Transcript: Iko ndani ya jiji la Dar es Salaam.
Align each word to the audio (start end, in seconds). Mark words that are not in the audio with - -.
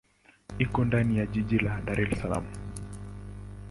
Iko 0.59 0.85
ndani 0.85 1.17
ya 1.19 1.25
jiji 1.31 1.57
la 1.65 1.73
Dar 1.85 1.99
es 2.01 2.19
Salaam. 2.21 2.45